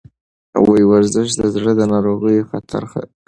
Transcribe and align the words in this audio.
ورزش 0.91 1.29
د 1.39 1.41
زړه 1.53 1.71
ناروغیو 1.93 2.47
خطر 2.49 2.83
کموي. 2.91 3.07